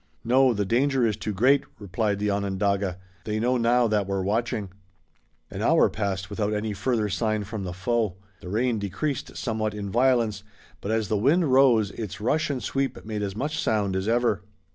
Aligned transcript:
"No, 0.23 0.51
the 0.51 0.65
danger 0.65 1.05
is 1.05 1.15
too 1.15 1.31
great," 1.31 1.63
replied 1.77 2.17
the 2.17 2.31
Onondaga. 2.31 2.97
"They 3.23 3.39
know 3.39 3.57
now 3.57 3.85
that 3.87 4.07
we're 4.07 4.23
watching." 4.23 4.69
An 5.51 5.61
hour 5.61 5.91
passed 5.91 6.27
without 6.27 6.53
any 6.55 6.73
further 6.73 7.07
sign 7.07 7.43
from 7.43 7.65
the 7.65 7.71
foe. 7.73 8.15
The 8.39 8.49
rain 8.49 8.79
decreased 8.79 9.37
somewhat 9.37 9.75
in 9.75 9.91
violence, 9.91 10.41
but, 10.81 10.89
as 10.89 11.07
the 11.07 11.17
wind 11.17 11.53
rose, 11.53 11.91
its 11.91 12.19
rush 12.19 12.49
and 12.49 12.63
sweep 12.63 13.05
made 13.05 13.21
as 13.21 13.35
much 13.35 13.59
sound 13.59 13.95
as 13.95 14.07
ever. 14.07 14.41